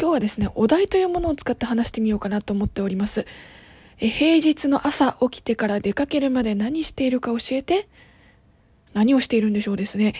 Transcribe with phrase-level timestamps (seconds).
[0.00, 3.26] 今日はですね、お題というものを使って話してみようかなと思っております。
[3.98, 7.86] え平日の朝起きてから出かけるまで何しているか教えて
[8.94, 10.14] 何をしているんでしょうですね。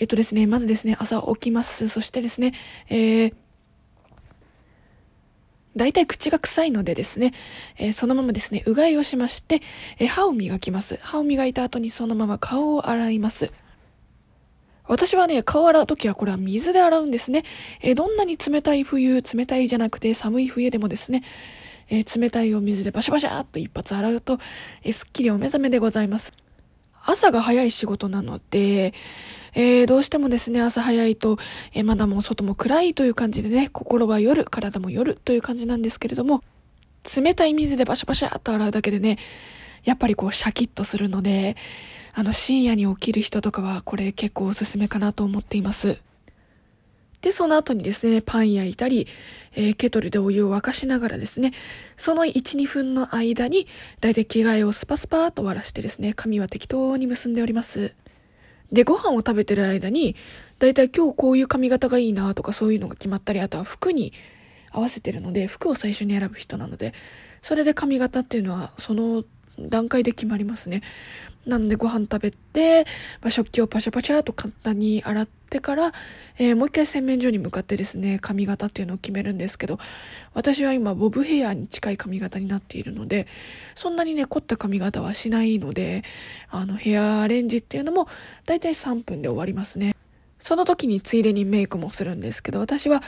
[0.00, 1.88] えっとですね、まずですね、朝起きます。
[1.88, 2.54] そしてですね、
[2.88, 3.34] えー、
[5.76, 7.34] 大体口が臭いのでですね、
[7.76, 9.60] えー、そのままですね、うがいをしまして、
[9.98, 10.98] えー、歯を磨きます。
[11.02, 13.52] 歯を磨いた後にそのまま顔を洗います。
[14.88, 17.44] 私はね、顔洗うときはこれは水で洗うんですね。
[17.82, 21.22] えー、どんなに冷たい冬、冷たいじゃなくて寒い冬でもですね、
[21.90, 24.38] え冷たいお水でバシャバシャーっと一発洗うと、
[24.82, 26.32] えすっきりお目覚めでございます。
[27.04, 28.92] 朝が早い仕事なので、
[29.54, 31.38] えー、どうしてもですね、朝早いと、
[31.72, 36.42] え、まだもう外も暗いという感じでね、心は夜、体も夜という感じなんですけれども、
[37.16, 39.18] 冷たい水でバシャバシャっと洗うだけでね、
[39.84, 41.56] やっぱりこうシャキッとするので、
[42.14, 46.00] あの深夜に起きる人とかはこれ結構おすすめかなと思っています。
[47.20, 49.08] で、その後にですね、パン焼いたり、
[49.54, 51.52] えー、ケトルでお湯を沸かしながらですね、
[51.96, 53.66] その1、2分の間に、
[54.00, 57.94] だいたい着替えをスパスパーと終わらしてですね、髪は適当に結んでおります。
[58.70, 60.14] で、ご飯を食べてる間に、
[60.60, 64.12] だいたい今日こういう髪型がいいなとかそういうのが決まったり、あとは服に
[64.70, 66.94] 合わせてるので、服を最初に選ぶ人なので、
[67.42, 69.24] それで髪型っていうのは、その
[69.58, 70.82] 段階で決まりますね。
[71.46, 72.84] なのでご飯食べて、
[73.22, 75.92] まあ、食器をパシャパシャと簡単に洗ってから、
[76.38, 79.78] えー、もう一回洗面所に向かってですね、髪型っていうのを決めるんですけど、
[80.34, 83.26] 私は今ボブヘアに近い髪型になっているので、
[83.74, 86.04] そんなにね、凝った髪型はしないので、
[86.50, 88.08] あの、ヘアアレンジっていうのも、
[88.44, 89.94] だいたい3分で終わりますね。
[90.40, 93.02] その時についでにメイクもするんですけど、私は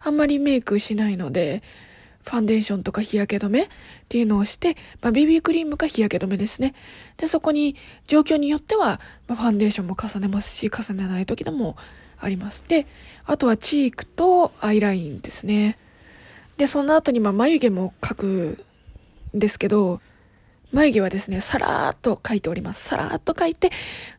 [0.00, 1.62] あんまりメイクしないので、
[2.24, 3.68] ファンデーションとか日焼け止めっ
[4.08, 6.74] ていうのをして、まあ、BB クリームか日焼け止めですね。
[7.18, 11.76] で、そこに状況によっては、まあ、ファンデーションも重ねますし、重ねない時でも
[12.18, 12.64] あります。
[12.66, 12.86] で、
[13.26, 15.78] あとはチークとアイラインですね。
[16.56, 18.64] で、その後にまあ眉毛も描く
[19.36, 20.00] んですけど、
[20.74, 22.84] 眉毛はですね、さらーっと描いております。
[22.88, 23.70] さらーっと描いて、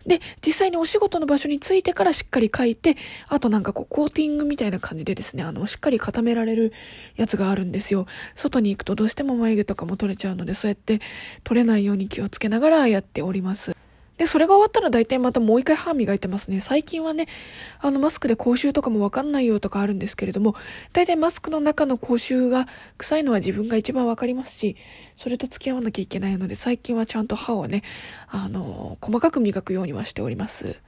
[0.08, 2.96] で、実際にお仕事の場所に着いてからしっかり描いて、
[3.28, 6.72] あとなんかこう、コーティングみたいな感じでですね、あの、しっかり固められる
[7.18, 8.08] やつがあるんですよ。
[8.36, 11.02] 外に行くとどうしても眉毛とかも取れちゃうので、そうやって
[11.44, 13.76] 取れないように気をつけながらやっております。
[14.18, 16.62] で、それが終わったら大体またもう一回歯磨いてますね。
[16.62, 17.28] 最近はね、
[17.80, 20.56] あのマスクで口臭とかもわかんないよとかあるんですけれども、
[20.94, 22.68] 大体マスクの中の口臭が
[22.98, 24.78] 臭いのは自分が一番わかりますし、
[25.18, 27.84] それと付き合わなきゃいけないので、最近はちゃんと歯をね、
[28.30, 30.80] あの、細かく磨くようにはしております。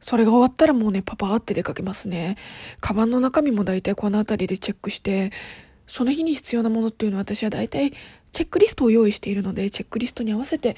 [0.00, 2.36] それが終わったらもうね、パパーって出かけますね。
[2.80, 5.32] カバンの中身も大体この辺りでチェックして、
[5.86, 7.92] その日に必要なものっていうのは私は大体
[8.32, 10.76] チェックリストを用意しているので、チェックリストに合わせて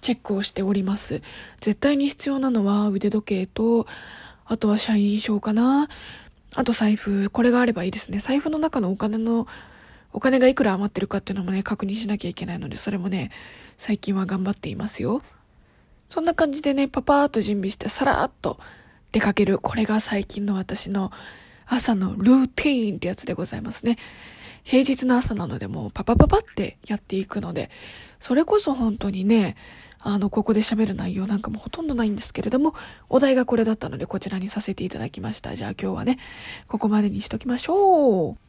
[0.00, 1.22] チェックをしております。
[1.60, 3.86] 絶対に必要なのは腕時計と、
[4.44, 5.88] あとは社員証かな。
[6.54, 7.30] あと財布。
[7.30, 8.18] これがあればいいですね。
[8.18, 9.46] 財布の中のお金の、
[10.12, 13.30] お金がいくら余ってるかっていうのもね、確認しなきゃいけないので、それもね、
[13.76, 15.22] 最近は頑張っていますよ。
[16.08, 18.58] そんな感じでね、パパーっと準備して、さらっと
[19.12, 19.58] 出かける。
[19.58, 21.10] これが最近の私の
[21.66, 23.98] 朝のルーティーンってやつでございますね。
[24.62, 27.70] 平日の朝なのでもうパパパパってやっていくので、
[28.20, 29.56] それこそ本当にね、
[30.08, 32.74] あの、ここで喋る内容なんかもほとんどないんですけれども、
[33.08, 35.56] お題がこれだったのでこちらにさせていただきました。
[35.56, 36.18] じゃあ今日はね、
[36.68, 38.45] ここまでにしときましょう。